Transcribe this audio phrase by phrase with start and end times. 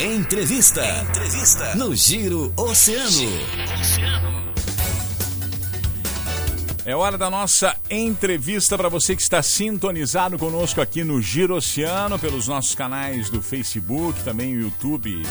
[0.00, 0.82] Entrevista.
[1.02, 1.76] Entrevista.
[1.76, 3.30] No Giro Oceano.
[6.84, 12.18] É hora da nossa entrevista para você que está sintonizado conosco aqui no Giro Oceano,
[12.18, 15.22] pelos nossos canais do Facebook, também o YouTube,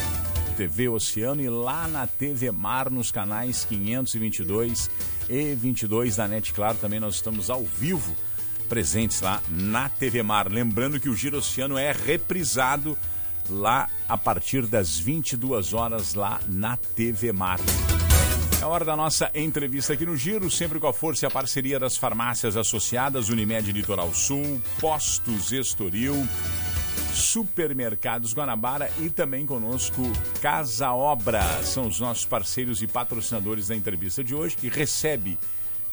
[0.55, 4.89] TV Oceano e lá na TV Mar, nos canais 522
[5.29, 6.77] e 22 da NET Claro.
[6.77, 8.15] Também nós estamos ao vivo
[8.69, 10.49] presentes lá na TV Mar.
[10.49, 12.97] Lembrando que o Giro Oceano é reprisado
[13.49, 17.59] lá a partir das 22 horas lá na TV Mar.
[18.61, 21.77] É hora da nossa entrevista aqui no Giro, sempre com a força e a parceria
[21.77, 26.15] das farmácias associadas Unimed Litoral Sul, Postos Estoril,
[27.13, 30.01] Supermercados Guanabara e também conosco
[30.41, 31.43] Casa Obra.
[31.63, 35.37] São os nossos parceiros e patrocinadores da entrevista de hoje, que recebe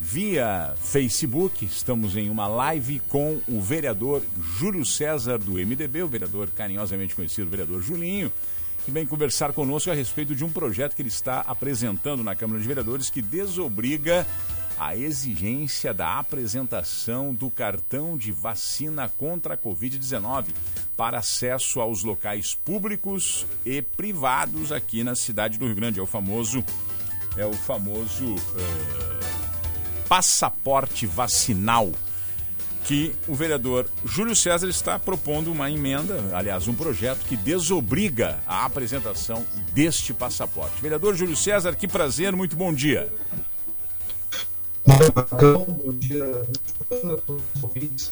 [0.00, 1.62] via Facebook.
[1.64, 4.22] Estamos em uma live com o vereador
[4.58, 8.32] Júlio César do MDB, o vereador carinhosamente conhecido, vereador Julinho
[8.84, 12.60] que vem conversar conosco a respeito de um projeto que ele está apresentando na Câmara
[12.60, 14.26] de Vereadores que desobriga
[14.78, 20.46] a exigência da apresentação do cartão de vacina contra a Covid-19
[20.96, 26.00] para acesso aos locais públicos e privados aqui na cidade do Rio Grande.
[26.00, 26.64] É o famoso,
[27.36, 29.49] é o famoso uh,
[30.10, 31.92] passaporte vacinal
[32.82, 38.64] que o vereador Júlio César está propondo uma emenda, aliás, um projeto que desobriga a
[38.64, 40.82] apresentação deste passaporte.
[40.82, 43.12] Vereador Júlio César, que prazer, muito bom dia.
[44.84, 48.10] Bom dia a todos os ouvintes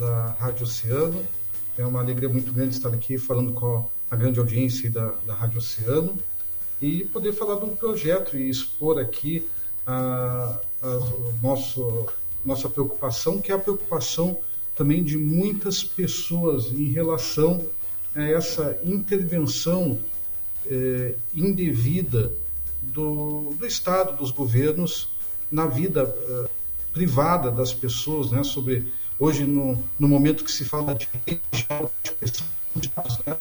[0.00, 1.24] da Rádio Oceano.
[1.78, 5.58] É uma alegria muito grande estar aqui falando com a grande audiência da, da Rádio
[5.58, 6.18] Oceano
[6.82, 9.48] e poder falar de um projeto e expor aqui
[9.90, 11.00] a, a,
[11.42, 12.06] nosso
[12.44, 14.38] nossa preocupação, que é a preocupação
[14.74, 17.66] também de muitas pessoas em relação
[18.14, 19.98] a essa intervenção
[20.66, 22.32] eh, indevida
[22.80, 25.10] do, do Estado, dos governos,
[25.52, 26.48] na vida eh,
[26.94, 28.42] privada das pessoas, né?
[28.42, 28.86] Sobre
[29.18, 31.08] hoje no, no momento que se fala de
[32.74, 33.36] de dados, né?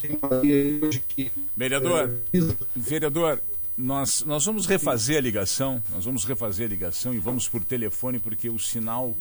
[0.00, 2.38] tem uma hoje que vereador, é,
[2.76, 3.40] vereador,
[3.80, 8.18] nós, nós vamos refazer a ligação, nós vamos refazer a ligação e vamos por telefone
[8.18, 9.16] porque o sinal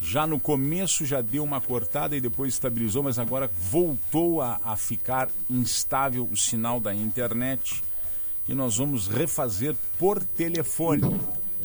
[0.00, 4.76] já no começo já deu uma cortada e depois estabilizou, mas agora voltou a, a
[4.76, 7.82] ficar instável o sinal da internet
[8.48, 11.18] e nós vamos refazer por telefone.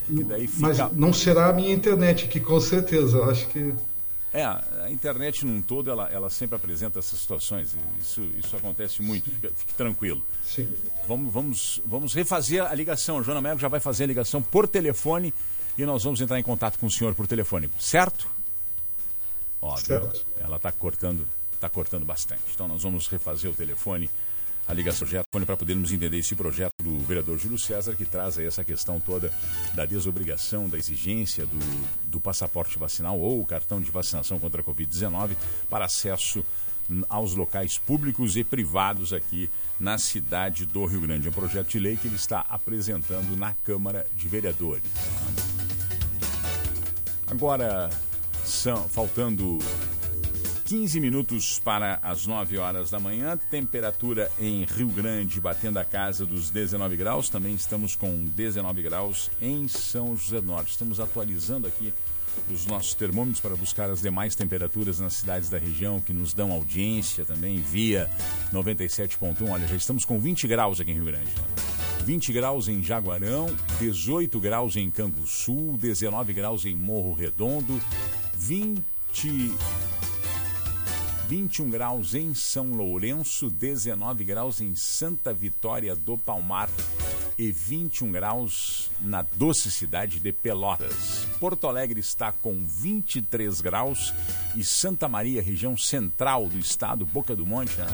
[0.07, 0.59] Fica...
[0.59, 3.17] Mas não será a minha internet aqui, com certeza.
[3.17, 3.73] Eu acho que
[4.31, 7.75] é, a internet num todo, ela, ela sempre apresenta essas situações.
[7.99, 10.23] Isso, isso acontece muito, fique, fique tranquilo.
[10.45, 10.71] Sim.
[11.07, 13.19] Vamos, vamos, vamos refazer a ligação.
[13.19, 15.33] A Joana Melo já vai fazer a ligação por telefone
[15.77, 18.27] e nós vamos entrar em contato com o senhor por telefone, certo?
[19.61, 19.85] Óbvio.
[19.85, 20.25] Certo.
[20.39, 21.27] Ela está cortando,
[21.59, 22.43] tá cortando bastante.
[22.53, 24.09] Então nós vamos refazer o telefone
[24.69, 28.45] a ligação projeto para podermos entender esse projeto do vereador Júlio César, que traz aí
[28.45, 29.33] essa questão toda
[29.73, 31.59] da desobrigação, da exigência do,
[32.05, 35.35] do passaporte vacinal ou cartão de vacinação contra a Covid-19
[35.71, 36.45] para acesso
[37.09, 41.27] aos locais públicos e privados aqui na cidade do Rio Grande.
[41.27, 44.83] É um projeto de lei que ele está apresentando na Câmara de Vereadores.
[47.25, 47.89] Agora,
[48.45, 49.57] são, faltando
[50.69, 56.27] 15 minutos para as 9 horas da manhã, temperatura em Rio Grande batendo a casa
[56.27, 60.69] dos 19 graus, também estamos com 19 graus em São José do Norte.
[60.69, 61.91] Estamos atualizando aqui
[62.51, 66.51] os nossos termômetros para buscar as demais temperaturas nas cidades da região que nos dão
[66.51, 68.07] audiência também via
[68.53, 69.49] 97.1.
[69.49, 71.33] Olha, já estamos com 20 graus aqui em Rio Grande.
[72.05, 73.47] 20 graus em Jaguarão,
[73.79, 77.81] 18 graus em Canguçu, 19 graus em Morro Redondo,
[78.35, 79.51] 20
[81.29, 86.71] 21 graus em São Lourenço, 19 graus em Santa Vitória do Palmar
[87.37, 91.27] e 21 graus na doce cidade de Pelotas.
[91.39, 94.11] Porto Alegre está com 23 graus
[94.55, 97.85] e Santa Maria, região central do estado, Boca do Monte, né?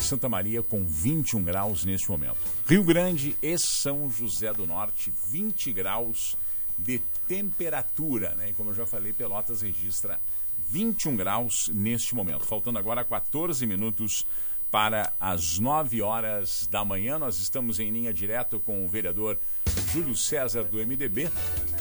[0.00, 2.38] Santa Maria com 21 graus neste momento.
[2.68, 6.36] Rio Grande e São José do Norte, 20 graus
[6.78, 8.50] de temperatura, né?
[8.50, 10.20] E como eu já falei, Pelotas registra
[10.70, 12.46] 21 graus neste momento.
[12.46, 14.24] Faltando agora 14 minutos
[14.70, 17.18] para as 9 horas da manhã.
[17.18, 19.36] Nós estamos em linha direto com o vereador
[19.92, 21.28] Júlio César do MDB,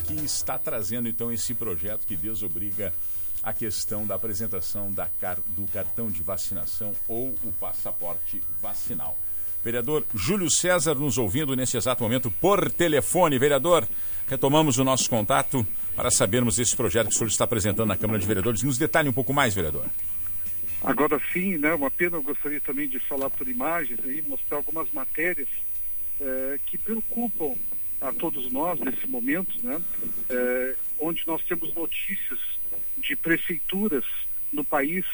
[0.07, 2.91] que está trazendo então esse projeto que desobriga
[3.43, 5.07] a questão da apresentação da,
[5.49, 9.15] do cartão de vacinação ou o passaporte vacinal.
[9.63, 13.37] Vereador Júlio César nos ouvindo nesse exato momento por telefone.
[13.37, 13.87] Vereador,
[14.27, 15.65] retomamos o nosso contato
[15.95, 18.63] para sabermos esse projeto que o senhor está apresentando na Câmara de Vereadores.
[18.63, 19.85] Nos detalhe um pouco mais, vereador.
[20.81, 24.89] Agora sim, né, uma pena, eu gostaria também de falar por imagens e mostrar algumas
[24.93, 25.49] matérias
[26.21, 27.55] é, que preocupam
[27.99, 29.81] a todos nós nesse momento, né,
[30.29, 32.39] é, onde nós temos notícias
[32.97, 34.05] de prefeituras
[34.53, 35.05] no país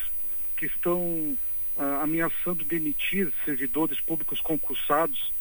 [0.55, 1.35] que estão
[1.77, 5.33] ah, ameaçando demitir servidores públicos concursados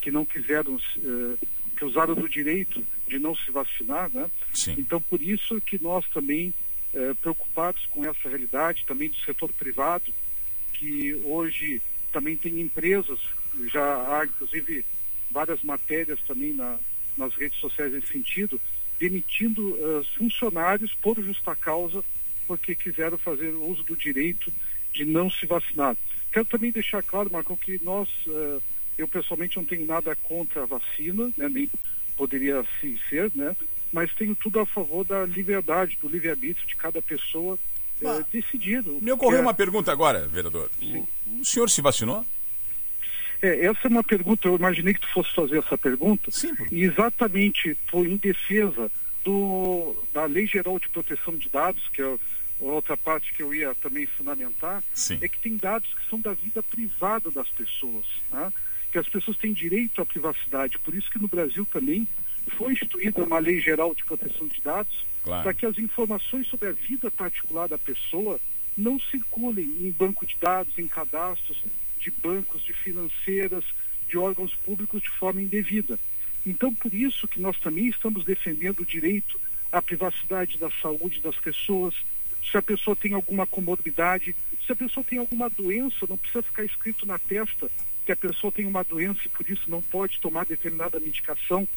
[0.00, 1.46] que não quiseram, eh,
[1.76, 4.30] que usaram do direito de não se vacinar, né?
[4.54, 4.76] Sim.
[4.78, 6.54] Então, por isso que nós também,
[6.94, 10.12] eh, preocupados com essa realidade, também do setor privado,
[10.74, 11.82] que hoje
[12.12, 13.18] também tem empresas,
[13.66, 14.84] já há inclusive
[15.30, 16.78] várias matérias também na,
[17.16, 18.60] nas redes sociais nesse sentido,
[18.98, 19.76] demitindo
[20.16, 22.04] funcionários por justa causa,
[22.46, 24.52] porque quiseram fazer uso do direito
[24.92, 25.96] de não se vacinar.
[26.32, 28.62] Quero também deixar claro, Marcão, que nós, uh,
[28.96, 31.68] eu pessoalmente não tenho nada contra a vacina, né, nem
[32.16, 33.56] poderia assim ser, né,
[33.92, 37.58] mas tenho tudo a favor da liberdade, do livre-arbítrio de cada pessoa
[38.02, 38.84] uh, decidir.
[38.84, 40.70] Me ocorreu uma pergunta agora, vereador.
[40.80, 41.08] O,
[41.40, 42.24] o, senhor se vacinou?
[43.42, 46.30] É, essa é uma pergunta, eu imaginei que tu fosse fazer essa pergunta.
[46.30, 46.52] Sim.
[46.70, 48.90] E exatamente foi em defesa
[49.24, 52.16] do, da Lei Geral de Proteção de Dados, que é
[52.60, 55.18] outra parte que eu ia também fundamentar, Sim.
[55.20, 58.52] é que tem dados que são da vida privada das pessoas, né?
[58.92, 60.78] que as pessoas têm direito à privacidade.
[60.78, 62.06] Por isso que no Brasil também
[62.56, 65.42] foi instituída uma lei geral de proteção de dados claro.
[65.42, 68.40] para que as informações sobre a vida particular da pessoa
[68.76, 71.62] não circulem em banco de dados, em cadastros
[71.98, 73.64] de bancos, de financeiras,
[74.08, 75.98] de órgãos públicos de forma indevida.
[76.44, 79.38] Então, por isso que nós também estamos defendendo o direito
[79.70, 81.94] à privacidade da saúde das pessoas,
[82.48, 84.34] se a pessoa tem alguma comorbidade,
[84.64, 87.70] se a pessoa tem alguma doença, não precisa ficar escrito na testa
[88.04, 91.68] que a pessoa tem uma doença e por isso não pode tomar determinada medicação.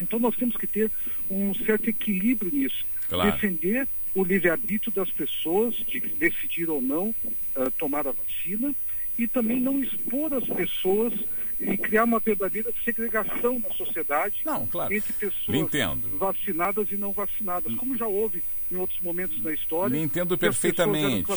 [0.00, 0.90] Então nós temos que ter
[1.30, 2.86] um certo equilíbrio nisso.
[3.08, 3.32] Claro.
[3.32, 8.74] Defender o livre-arbítrio das pessoas de decidir ou não uh, tomar a vacina
[9.18, 11.12] e também não expor as pessoas
[11.60, 14.92] e criar uma verdadeira segregação na sociedade não, claro.
[14.92, 16.16] entre pessoas entendo.
[16.16, 19.96] vacinadas e não vacinadas, como já houve em outros momentos da história.
[19.96, 21.30] Me entendo perfeitamente.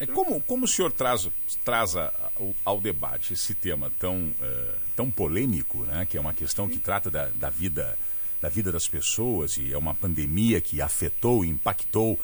[0.00, 0.12] É né?
[0.12, 1.28] como, como o senhor traz,
[1.64, 6.06] traz ao, ao, debate esse tema tão, uh, tão polêmico, né?
[6.08, 7.96] que é uma questão que trata da, da, vida,
[8.40, 12.18] da vida das pessoas e é uma pandemia que afetou e impactou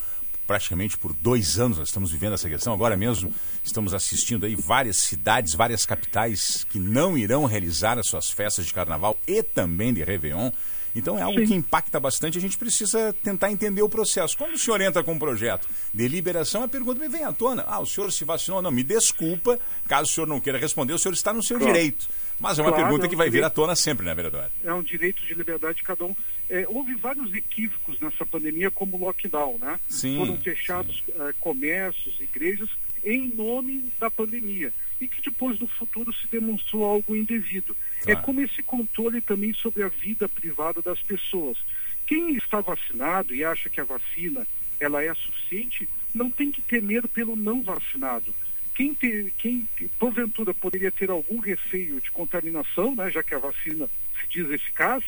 [0.48, 2.72] praticamente por dois anos nós estamos vivendo essa questão.
[2.72, 8.30] Agora mesmo estamos assistindo aí várias cidades, várias capitais que não irão realizar as suas
[8.30, 10.50] festas de carnaval e também de Réveillon.
[10.96, 11.46] Então é algo Sim.
[11.46, 14.36] que impacta bastante, a gente precisa tentar entender o processo.
[14.38, 17.62] Quando o senhor entra com um projeto de liberação, a pergunta me vem à tona.
[17.68, 18.62] Ah, o senhor se vacinou?
[18.62, 21.74] Não, me desculpa, caso o senhor não queira responder, o senhor está no seu claro.
[21.74, 22.08] direito.
[22.38, 24.14] Mas é uma claro, pergunta é um que vai direito, vir à tona sempre, né,
[24.14, 24.50] vereador?
[24.64, 26.14] É um direito de liberdade de cada um.
[26.48, 29.78] É, houve vários equívocos nessa pandemia, como o lockdown, né?
[29.88, 32.68] Sim, Foram fechados uh, comércios, igrejas,
[33.04, 34.72] em nome da pandemia.
[35.00, 37.76] E que depois, no futuro, se demonstrou algo indevido.
[38.02, 38.18] Claro.
[38.18, 41.58] É como esse controle também sobre a vida privada das pessoas.
[42.06, 44.46] Quem está vacinado e acha que a vacina
[44.80, 48.34] ela é suficiente, não tem que ter medo pelo não vacinado.
[48.78, 48.94] Quem,
[49.36, 53.90] quem porventura poderia ter algum receio de contaminação, né, já que a vacina
[54.20, 55.02] se diz eficaz,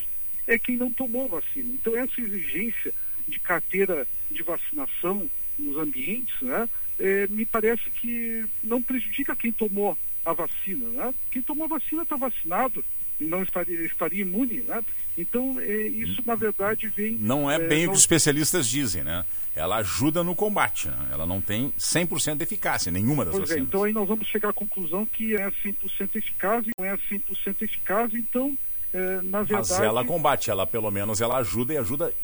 [0.44, 1.68] é quem não tomou vacina.
[1.72, 2.92] Então essa exigência
[3.28, 6.68] de carteira de vacinação nos ambientes, né,
[6.98, 10.88] é, me parece que não prejudica quem tomou a vacina.
[10.88, 11.14] Né?
[11.30, 12.84] Quem tomou a vacina está vacinado
[13.20, 14.62] não estaria, estaria imune.
[14.66, 14.82] Né?
[15.16, 17.16] Então, é, isso na verdade vem.
[17.20, 19.24] Não é bem é, o que os especialistas dizem, né?
[19.54, 21.08] Ela ajuda no combate, né?
[21.10, 23.64] ela não tem 100% de eficácia, nenhuma das pois vacinas.
[23.64, 26.96] É, então aí nós vamos chegar à conclusão que é 100% eficaz e não é
[26.96, 28.56] 100% eficaz, então,
[28.94, 29.70] é, na verdade.
[29.70, 32.14] Mas ela combate, ela pelo menos ela ajuda e ajuda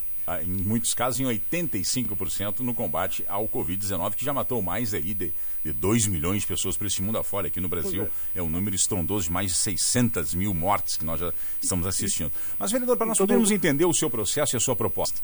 [0.43, 5.33] em muitos casos, em 85% no combate ao Covid-19, que já matou mais aí de,
[5.65, 7.49] de 2 milhões de pessoas por esse mundo afora.
[7.49, 8.39] Aqui no Brasil é.
[8.39, 12.31] é um número estrondoso de mais de 600 mil mortes que nós já estamos assistindo.
[12.59, 15.21] Mas, vereador, para nós então, podermos entender o seu processo e a sua proposta,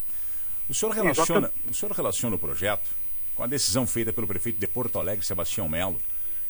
[0.69, 2.89] o senhor relaciona, o, senhor relaciona o projeto
[3.35, 5.99] com a decisão feita pelo prefeito de Porto Alegre, Sebastião Melo,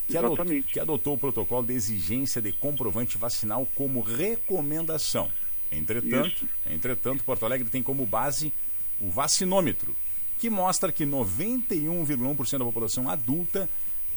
[0.06, 5.30] que adotou, que adotou o protocolo de exigência de comprovante vacinal como recomendação
[5.76, 8.52] Entretanto, entretanto, Porto Alegre tem como base
[9.00, 9.94] o vacinômetro,
[10.38, 13.68] que mostra que 91,1% da população adulta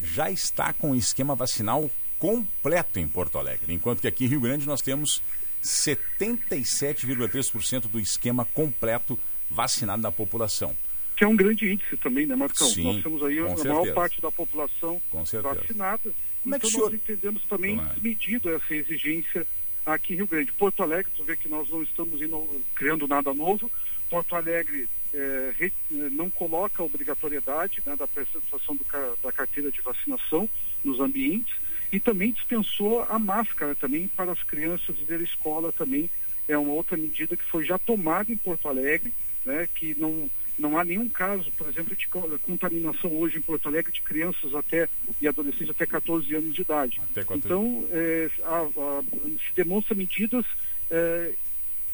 [0.02, 4.42] já está com o esquema vacinal completo em Porto Alegre, enquanto que aqui em Rio
[4.42, 5.22] Grande nós temos
[5.64, 9.20] 77,3% do esquema completo
[9.50, 10.76] vacinado na população.
[11.16, 12.68] Que é um grande índice também, né, Marcão?
[12.68, 13.74] Sim, nós temos aí a certeza.
[13.74, 16.14] maior parte da população vacinada.
[16.44, 16.92] Como é então que senhor...
[16.92, 19.48] nós entendemos também medido essa exigência
[19.86, 20.52] aqui em Rio Grande.
[20.52, 23.72] Porto Alegre, tu vê que nós não estamos indo, criando nada novo.
[24.10, 28.86] Porto Alegre é, re, não coloca a obrigatoriedade né, da apresentação do,
[29.24, 30.50] da carteira de vacinação
[30.84, 31.56] nos ambientes
[31.92, 36.10] e também dispensou a máscara também para as crianças ir à escola também
[36.48, 39.14] é uma outra medida que foi já tomada em Porto Alegre,
[39.46, 43.92] né, que não não há nenhum caso, por exemplo, de contaminação hoje em Porto Alegre
[43.92, 44.90] de crianças até
[45.22, 47.00] e adolescentes até 14 anos de idade.
[47.46, 50.44] Então, é, a, a, se demonstra medidas
[50.90, 51.34] é,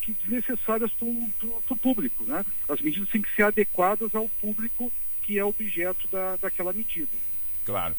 [0.04, 2.24] que desnecessárias para o público.
[2.26, 2.46] Né?
[2.68, 4.92] As medidas têm que ser adequadas ao público
[5.24, 7.12] que é objeto da, daquela medida.
[7.66, 7.96] Claro.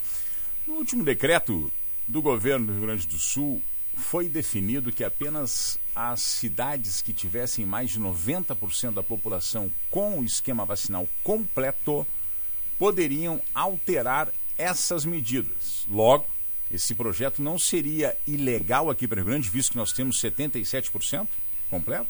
[0.67, 1.73] No último decreto
[2.07, 3.63] do governo do Rio Grande do Sul,
[3.97, 10.25] foi definido que apenas as cidades que tivessem mais de 90% da população com o
[10.25, 12.07] esquema vacinal completo
[12.79, 15.87] poderiam alterar essas medidas.
[15.89, 16.27] Logo,
[16.71, 21.29] esse projeto não seria ilegal aqui para o Rio Grande, visto que nós temos 77%
[21.75, 22.09] completo?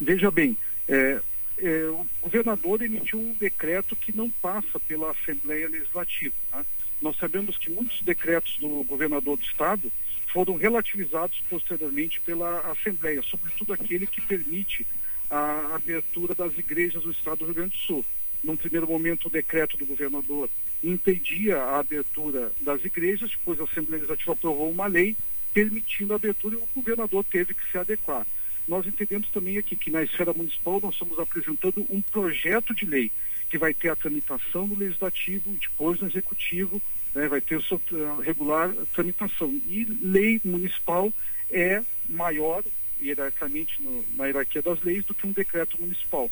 [0.00, 0.56] Veja bem,
[0.88, 1.20] é,
[1.58, 6.34] é, o governador emitiu um decreto que não passa pela Assembleia Legislativa.
[6.52, 6.64] Né?
[7.00, 9.92] Nós sabemos que muitos decretos do governador do Estado
[10.32, 14.86] foram relativizados posteriormente pela Assembleia, sobretudo aquele que permite
[15.30, 18.04] a abertura das igrejas do Estado do Rio Grande do Sul.
[18.42, 20.48] Num primeiro momento, o decreto do governador
[20.82, 25.16] impedia a abertura das igrejas, depois a Assembleia Legislativa aprovou uma lei
[25.52, 28.26] permitindo a abertura e o governador teve que se adequar.
[28.68, 33.10] Nós entendemos também aqui que na esfera municipal nós estamos apresentando um projeto de lei
[33.48, 36.80] que vai ter a tramitação no legislativo, depois no executivo
[37.14, 39.48] né, vai ter sua uh, regular tramitação.
[39.66, 41.10] E lei municipal
[41.50, 42.62] é maior,
[43.00, 46.30] hierarquicamente, no, na hierarquia das leis, do que um decreto municipal.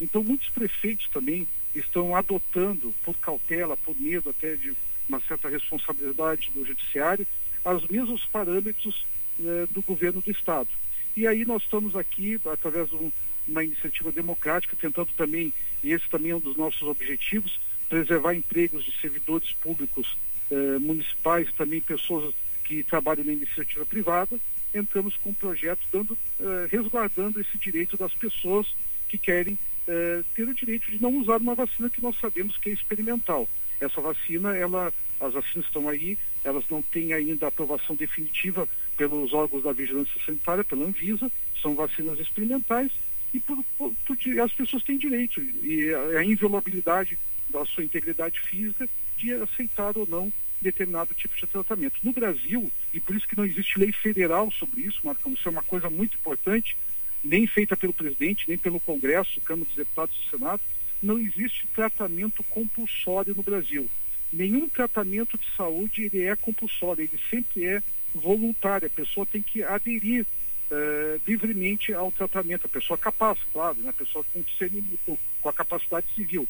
[0.00, 4.76] Então, muitos prefeitos também estão adotando, por cautela, por medo até de
[5.08, 7.24] uma certa responsabilidade do judiciário,
[7.64, 9.06] os mesmos parâmetros
[9.38, 10.68] uh, do governo do Estado.
[11.16, 13.10] E aí nós estamos aqui, através de um,
[13.48, 17.58] uma iniciativa democrática, tentando também, e esse também é um dos nossos objetivos,
[17.88, 20.16] preservar empregos de servidores públicos
[20.50, 24.38] eh, municipais, também pessoas que trabalham na iniciativa privada,
[24.74, 28.66] entramos com um projeto dando, eh, resguardando esse direito das pessoas
[29.08, 29.56] que querem
[29.88, 33.48] eh, ter o direito de não usar uma vacina que nós sabemos que é experimental.
[33.80, 39.62] Essa vacina, ela, as vacinas estão aí, elas não têm ainda aprovação definitiva pelos órgãos
[39.62, 42.90] da vigilância sanitária, pela Anvisa, são vacinas experimentais
[43.34, 48.40] e por, por, por, as pessoas têm direito e a, a inviolabilidade da sua integridade
[48.40, 51.98] física de aceitar ou não determinado tipo de tratamento.
[52.02, 55.50] No Brasil, e por isso que não existe lei federal sobre isso, Marcão, isso é
[55.50, 56.76] uma coisa muito importante,
[57.22, 60.62] nem feita pelo presidente, nem pelo Congresso, Câmara dos Deputados e Senado,
[61.02, 63.88] não existe tratamento compulsório no Brasil.
[64.32, 67.82] Nenhum tratamento de saúde ele é compulsório, ele sempre é
[68.16, 68.86] voluntário.
[68.86, 70.26] A pessoa tem que aderir
[70.70, 72.66] uh, livremente ao tratamento.
[72.66, 73.90] A pessoa capaz, claro, né?
[73.90, 76.48] a pessoa com, com a capacidade civil.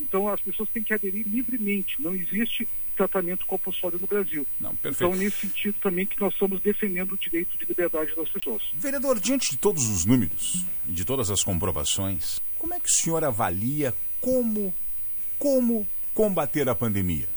[0.00, 2.00] Então as pessoas têm que aderir livremente.
[2.00, 4.46] Não existe tratamento compulsório no Brasil.
[4.60, 8.62] Não, então, nesse sentido também que nós estamos defendendo o direito de liberdade das pessoas.
[8.74, 13.24] Vereador, diante de todos os números, de todas as comprovações, como é que o senhor
[13.24, 14.72] avalia como,
[15.38, 17.28] como combater a pandemia?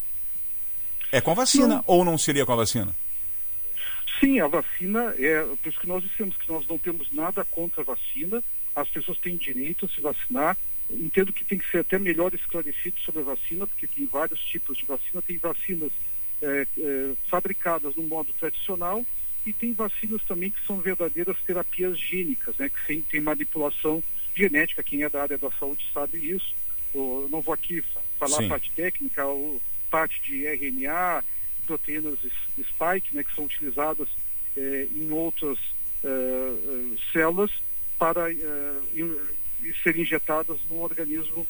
[1.11, 1.83] É com a vacina não.
[1.87, 2.95] ou não seria com a vacina?
[4.19, 5.43] Sim, a vacina é.
[5.43, 8.43] Por isso que nós dissemos que nós não temos nada contra a vacina.
[8.75, 10.57] As pessoas têm direito a se vacinar
[10.89, 14.77] entendo que tem que ser até melhor esclarecido sobre a vacina, porque tem vários tipos
[14.77, 15.21] de vacina.
[15.21, 15.91] Tem vacinas
[16.41, 19.05] é, é, fabricadas no modo tradicional
[19.45, 24.03] e tem vacinas também que são verdadeiras terapias gênicas, né, que tem, tem manipulação
[24.35, 24.83] genética.
[24.83, 26.55] Quem é da área da saúde sabe isso.
[26.93, 27.83] Eu não vou aqui
[28.19, 28.45] falar Sim.
[28.45, 31.23] a parte técnica, ou parte de RNA,
[31.67, 32.17] proteínas
[32.57, 34.07] spike, né, que são utilizadas
[34.55, 35.59] é, em outras
[36.03, 37.51] é, é, células
[37.99, 38.73] para é,
[39.83, 41.45] serem injetadas no organismo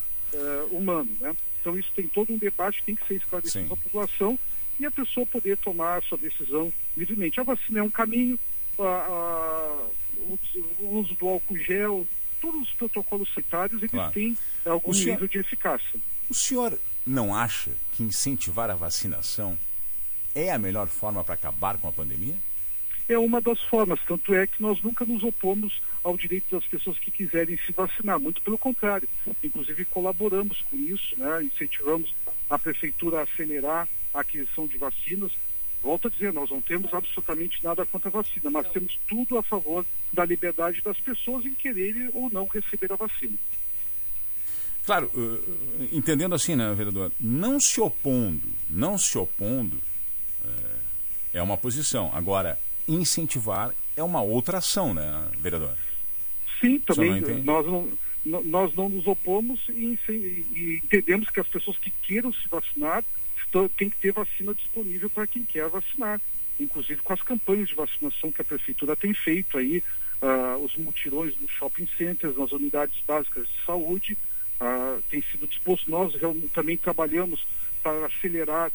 [0.72, 1.10] humano.
[1.22, 1.36] Né?
[1.62, 4.38] Então isso tem todo um debate, tem que ser esclarecido à população
[4.80, 7.40] e a pessoa poder tomar a sua decisão livremente.
[7.40, 8.38] A vacina é um caminho,
[8.78, 10.40] a, a, o,
[10.80, 12.06] o, uso do álcool gel,
[12.42, 14.12] todos os protocolos sanitários, eles claro.
[14.12, 16.00] têm algum senhor, nível de eficácia.
[16.30, 19.58] O senhor não acha que incentivar a vacinação
[20.36, 22.36] é a melhor forma para acabar com a pandemia?
[23.10, 27.00] É uma das formas, tanto é que nós nunca nos opomos ao direito das pessoas
[27.00, 28.20] que quiserem se vacinar.
[28.20, 29.08] Muito pelo contrário.
[29.42, 31.44] Inclusive colaboramos com isso, né?
[31.44, 32.14] incentivamos
[32.50, 35.32] a prefeitura a acelerar a aquisição de vacinas.
[35.82, 39.44] Volto a dizer, nós não temos absolutamente nada contra a vacina, mas temos tudo a
[39.44, 43.38] favor da liberdade das pessoas em quererem ou não receber a vacina.
[44.86, 45.12] Claro,
[45.92, 47.12] entendendo assim, né, vereador?
[47.20, 49.82] Não se opondo, não se opondo
[51.34, 52.12] é, é uma posição.
[52.14, 55.76] Agora, incentivar é uma outra ação, né, vereador?
[56.60, 57.22] Sim, também.
[57.22, 57.66] Não nós
[58.28, 63.04] não, nós não nos opomos e, e, entendemos que as pessoas que queiram se vacinar
[63.38, 66.20] estão, têm que ter vacina disponível para quem quer vacinar,
[66.60, 69.84] inclusive com as campanhas de vacinação que a prefeitura tem feito aí,
[70.22, 74.18] uh, os mutirões nos shopping centers, nas unidades básicas de saúde,
[74.60, 75.90] uh, tem sido disposto.
[75.90, 76.14] Nós
[76.54, 77.46] também trabalhamos
[77.82, 78.72] para acelerar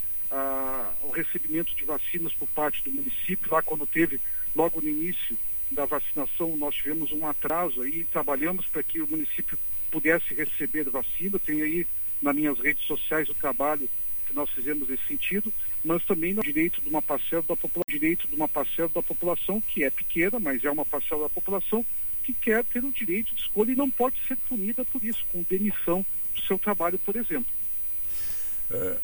[1.02, 4.20] o recebimento de vacinas por parte do município, lá quando teve,
[4.54, 5.36] logo no início,
[5.70, 9.58] da vacinação, nós tivemos um atraso aí, trabalhamos para que o município
[9.90, 11.38] pudesse receber vacina.
[11.38, 11.86] Tem aí
[12.20, 13.88] nas minhas redes sociais o trabalho
[14.26, 15.52] que nós fizemos nesse sentido,
[15.84, 19.60] mas também no direito de uma parcela da população, direito de uma parcela da população
[19.60, 21.84] que é pequena, mas é uma parcela da população
[22.22, 25.42] que quer ter o direito de escolha e não pode ser punida por isso, com
[25.42, 27.50] demissão do seu trabalho, por exemplo.
[28.70, 28.98] É,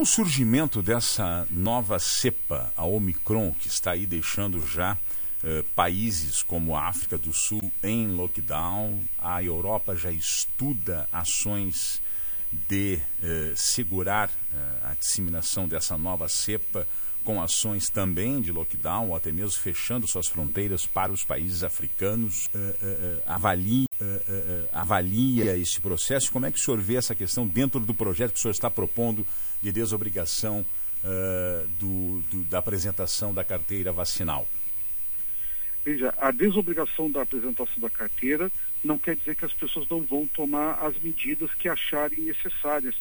[0.00, 4.96] com o surgimento dessa nova cepa, a Omicron, que está aí deixando já
[5.44, 12.00] eh, países como a África do Sul em lockdown, a Europa já estuda ações
[12.66, 16.88] de eh, segurar eh, a disseminação dessa nova cepa
[17.22, 22.46] com ações também de lockdown, ou até mesmo fechando suas fronteiras para os países africanos.
[22.46, 23.86] Uh, uh, uh, avalia,
[24.72, 26.32] avalia esse processo.
[26.32, 28.70] Como é que o senhor vê essa questão dentro do projeto que o senhor está
[28.70, 29.26] propondo
[29.62, 30.64] de desobrigação
[31.78, 34.46] do, do, da apresentação da carteira vacinal?
[35.84, 38.50] Veja, a desobrigação da apresentação da carteira
[38.84, 42.94] não quer dizer que as pessoas não vão tomar as medidas que acharem necessárias.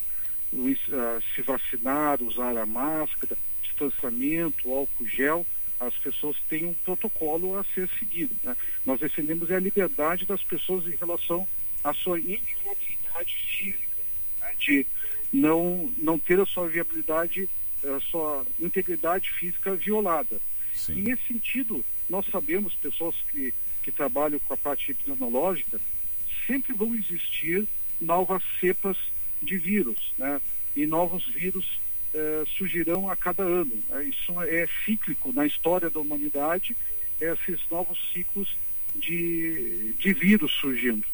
[0.91, 5.45] Ah, se vacinar, usar a máscara, distanciamento, álcool gel,
[5.79, 8.35] as pessoas têm um protocolo a ser seguido.
[8.43, 8.55] Né?
[8.85, 11.47] Nós defendemos a liberdade das pessoas em relação
[11.83, 14.03] à sua inviolabilidade física,
[14.39, 14.53] né?
[14.59, 14.85] de
[15.31, 17.49] não, não ter a sua viabilidade,
[17.83, 20.41] a sua integridade física violada.
[20.73, 20.93] Sim.
[20.93, 25.79] E nesse sentido, nós sabemos, pessoas que, que trabalham com a parte epidemiológica,
[26.47, 27.67] sempre vão existir
[28.01, 28.97] novas cepas
[29.41, 30.41] de vírus, né?
[30.75, 31.79] E novos vírus
[32.13, 33.71] eh, surgirão a cada ano.
[33.89, 34.05] Né?
[34.05, 36.75] Isso é cíclico na história da humanidade,
[37.19, 38.57] esses novos ciclos
[38.95, 41.05] de, de vírus surgindo.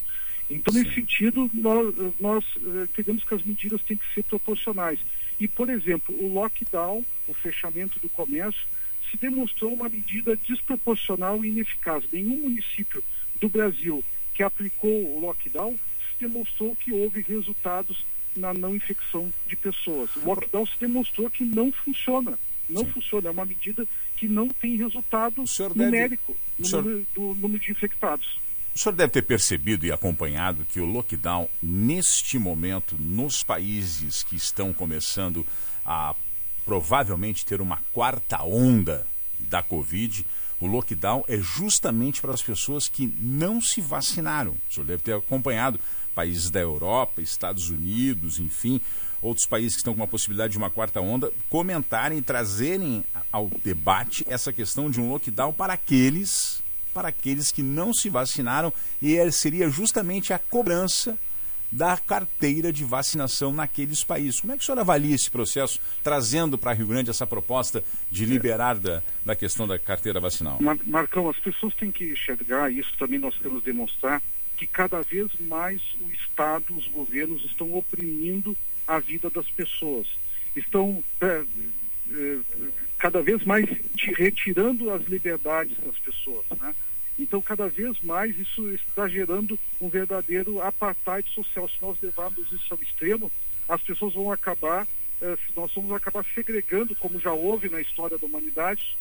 [0.50, 0.80] Então, Sim.
[0.80, 5.00] nesse sentido, nós, nós eh, entendemos que as medidas têm que ser proporcionais.
[5.40, 8.62] E, por exemplo, o lockdown, o fechamento do comércio,
[9.10, 12.04] se demonstrou uma medida desproporcional e ineficaz.
[12.12, 13.04] Nenhum município
[13.40, 14.04] do Brasil
[14.34, 18.06] que aplicou o lockdown se demonstrou que houve resultados
[18.36, 20.16] na não infecção de pessoas.
[20.18, 22.38] O lockdown se demonstrou que não funciona.
[22.70, 22.92] Não Sim.
[22.92, 23.30] funciona.
[23.30, 25.44] É uma medida que não tem resultado
[25.76, 26.40] numérico deve...
[26.60, 26.84] no senhor...
[26.84, 28.40] número, do número de infectados.
[28.76, 34.36] O senhor deve ter percebido e acompanhado que o lockdown, neste momento, nos países que
[34.36, 35.48] estão começando
[35.86, 36.14] a
[36.66, 39.08] provavelmente ter uma quarta onda
[39.40, 40.26] da Covid,
[40.60, 44.58] o lockdown é justamente para as pessoas que não se vacinaram.
[44.70, 45.80] O senhor deve ter acompanhado
[46.14, 48.82] países da Europa, Estados Unidos, enfim,
[49.22, 54.26] outros países que estão com uma possibilidade de uma quarta onda, comentarem, trazerem ao debate
[54.28, 56.62] essa questão de um lockdown para aqueles,
[56.96, 61.18] para aqueles que não se vacinaram e seria justamente a cobrança
[61.70, 64.40] da carteira de vacinação naqueles países.
[64.40, 68.24] Como é que o senhor avalia esse processo, trazendo para Rio Grande essa proposta de
[68.24, 70.58] liberar da, da questão da carteira vacinal?
[70.86, 74.22] Marcão, as pessoas têm que enxergar, e isso também nós temos que demonstrar,
[74.56, 78.56] que cada vez mais o Estado, os governos estão oprimindo
[78.88, 80.08] a vida das pessoas.
[80.56, 81.44] Estão é,
[82.10, 82.38] é,
[83.06, 83.70] cada vez mais
[84.18, 86.44] retirando as liberdades das pessoas.
[86.60, 86.74] Né?
[87.20, 91.70] Então, cada vez mais isso está gerando um verdadeiro apartheid social.
[91.70, 93.32] Se nós levarmos isso ao extremo,
[93.70, 94.88] as pessoas vão acabar,
[95.22, 98.98] eh, nós vamos acabar segregando, como já houve na história da humanidade,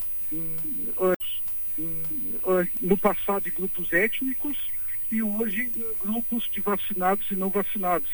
[2.83, 4.71] no passado de grupos étnicos
[5.11, 8.11] e hoje grupos de vacinados e não vacinados.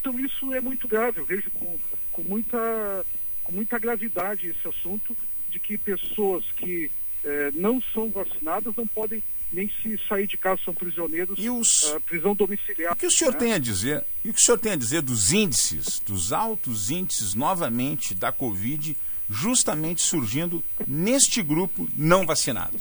[0.00, 1.78] Então isso é muito grave, eu vejo com,
[2.12, 3.04] com, muita,
[3.42, 5.14] com muita gravidade esse assunto
[5.54, 6.90] de que pessoas que
[7.22, 11.84] eh, não são vacinadas não podem nem se sair de casa são prisioneiros, e os...
[11.84, 12.92] Uh, prisão domiciliar.
[12.92, 13.38] O que o senhor né?
[13.38, 14.04] tem a dizer?
[14.24, 18.32] E o que o senhor tem a dizer dos índices, dos altos índices novamente da
[18.32, 18.96] Covid,
[19.30, 22.76] justamente surgindo neste grupo não vacinado?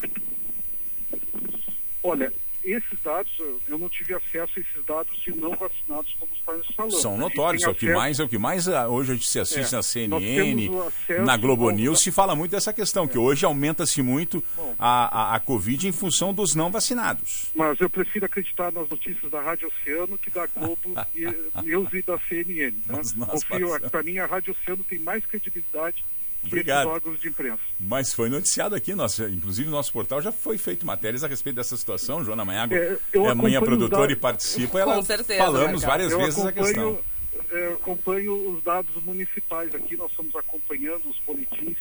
[2.01, 2.33] Olha,
[2.63, 3.32] esses dados,
[3.67, 6.91] eu não tive acesso a esses dados de não vacinados, como está falando.
[6.93, 9.39] São notórios, é o que mais, é o que mais ah, hoje a gente se
[9.39, 10.69] assiste é, na CNN,
[11.26, 13.08] na Globo News, se fala muito dessa questão, é.
[13.08, 14.43] que hoje aumenta-se muito
[14.80, 17.52] a, a, a, Covid em função dos não vacinados.
[17.54, 21.26] Mas eu prefiro acreditar nas notícias da Rádio Oceano que da Globo e
[21.63, 22.71] News e da CNN.
[22.88, 23.02] Né?
[23.28, 26.04] Confio, para mim a Rádio Oceano tem mais credibilidade
[26.45, 26.88] Obrigado.
[26.88, 27.60] órgãos de imprensa.
[27.79, 31.56] Mas foi noticiado aqui, nosso, inclusive no nosso portal já foi feito matérias a respeito
[31.56, 32.23] dessa situação.
[32.23, 34.79] Joana Manhago É, é, eu a minha produtora os e participa.
[34.79, 36.99] Ela Com certeza, falamos várias Eu vezes a questão.
[37.51, 41.77] eh, acompanho os dados municipais aqui, nós estamos acompanhando os boletins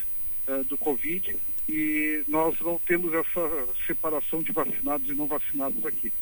[0.46, 1.36] eh, do Covid
[1.68, 6.12] e nós não temos essa separação de vacinados e não vacinados aqui.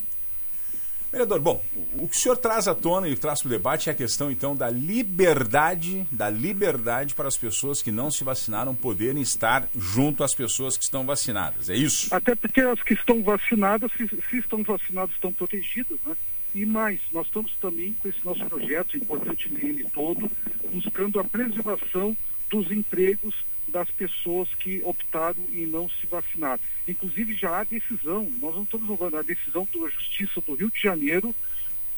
[1.13, 3.93] Vereador, bom, o que o senhor traz à tona e traz para o debate é
[3.93, 9.21] a questão, então, da liberdade, da liberdade para as pessoas que não se vacinaram poderem
[9.21, 11.69] estar junto às pessoas que estão vacinadas.
[11.69, 12.15] É isso?
[12.15, 16.17] Até porque as que estão vacinadas, se, se estão vacinadas, estão protegidas, né?
[16.55, 20.31] E mais, nós estamos também com esse nosso projeto, importante nele todo,
[20.73, 22.17] buscando a preservação
[22.49, 23.35] dos empregos
[23.71, 26.59] das pessoas que optaram em não se vacinar.
[26.87, 30.81] Inclusive já há decisão, nós não estamos falando, a decisão da Justiça do Rio de
[30.81, 31.35] Janeiro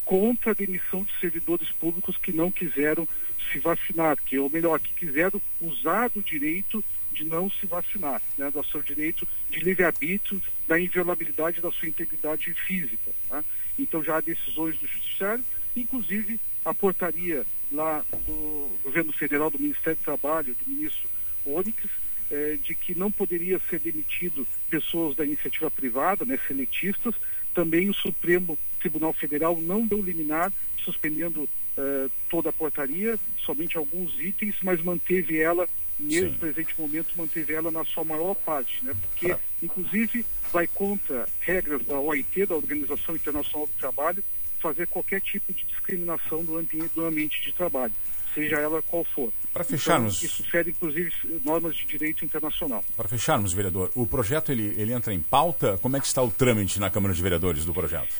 [0.04, 3.06] contra a demissão de servidores públicos que não quiseram
[3.50, 8.50] se vacinar, que ou melhor, que quiseram usar do direito de não se vacinar, né,
[8.50, 13.10] do seu direito de livre-arbítrio, da inviolabilidade da sua integridade física.
[13.28, 13.44] Tá?
[13.78, 15.44] Então já há decisões do Judiciário,
[15.76, 21.08] inclusive a portaria lá do governo federal, do Ministério do Trabalho, do ministro
[21.46, 21.84] Onyx,
[22.30, 27.14] eh, de que não poderia ser demitido pessoas da iniciativa privada, né, seletistas.
[27.54, 30.52] Também o Supremo Tribunal Federal não deu liminar,
[30.84, 37.52] suspendendo eh, toda a portaria, somente alguns itens, mas manteve ela, nesse presente momento, manteve
[37.52, 38.94] ela na sua maior parte, né?
[39.00, 44.22] Porque, inclusive, vai contra regras da OIT, da Organização Internacional do Trabalho,
[44.60, 47.92] fazer qualquer tipo de discriminação do ambiente, do ambiente de trabalho,
[48.34, 49.32] seja ela qual for.
[49.52, 51.12] Para fecharmos, Então, isso fere, inclusive,
[51.44, 52.82] normas de direito internacional.
[52.96, 55.78] para fecharmos, vereador, o projeto ele, ele entra em pauta?
[55.78, 58.14] Como é que está o trâmite na Câmara de Vereadores do projeto?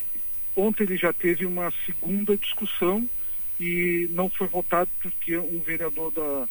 [0.55, 3.07] Ontem ele já teve uma segunda discussão
[3.59, 6.47] e não foi votado porque um vereador da,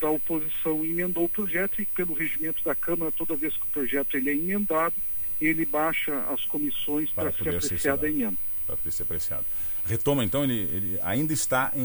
[0.00, 4.16] da oposição emendou o projeto e pelo regimento da Câmara, toda vez que o projeto
[4.16, 4.94] ele é emendado,
[5.40, 8.36] ele baixa as comissões Para para, ser apreciada a emenda.
[8.66, 9.44] Para ser apreciado.
[9.86, 11.80] Retoma, então, ele, ele ainda está em,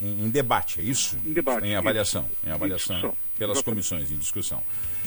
[0.00, 1.16] em- em- debate, é isso?
[1.24, 2.28] Em debate, Em avaliação.
[2.44, 3.16] Em avaliação discussão.
[3.38, 4.62] pelas comissões, em discussão.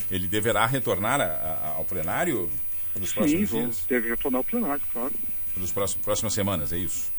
[0.10, 2.50] Ele deverá retornar a- a- ao plenário
[2.98, 3.86] nos próximos sim, dias?
[3.90, 5.14] deve retornar ao plenário, claro.
[5.54, 7.12] Pelas próximas, próximas semanas, é isso?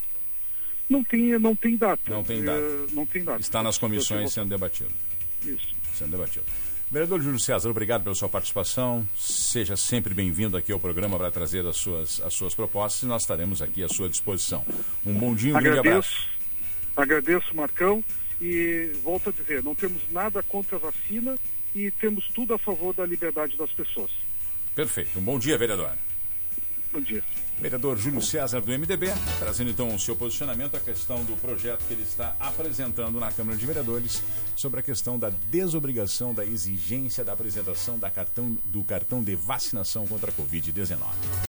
[0.88, 2.02] Não tem, não tem data.
[2.11, 2.61] Não tem data.
[2.92, 3.40] não tem data.
[3.40, 4.90] Está nas comissões sendo debatido.
[5.44, 5.68] Isso.
[5.94, 6.44] Sendo debatido.
[6.90, 9.09] Vereador Júlio César, obrigado pela sua participação.
[9.14, 13.22] Seja sempre bem-vindo aqui ao programa para trazer as suas, as suas propostas e nós
[13.22, 14.66] estaremos aqui à sua disposição.
[15.07, 16.29] Um bom dia, um grande abraço.
[16.96, 18.05] Agradeço, agradeço, Marcão,
[18.40, 21.38] e volto a dizer, não temos nada contra a vacina
[21.76, 24.11] e temos tudo a favor da liberdade das pessoas.
[24.74, 25.16] Perfeito.
[25.16, 25.96] Um bom dia, vereador.
[26.92, 27.22] Bom dia.
[27.61, 31.92] Vereador Júlio César do MDB, trazendo então o seu posicionamento à questão do projeto que
[31.92, 34.23] ele está apresentando na Câmara de Vereadores
[34.57, 40.07] sobre a questão da desobrigação da exigência da apresentação da cartão, do cartão de vacinação
[40.07, 40.99] contra a Covid-19.